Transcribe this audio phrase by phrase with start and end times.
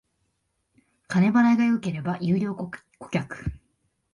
[1.09, 2.71] 金払いが良ければ優良顧
[3.11, 3.51] 客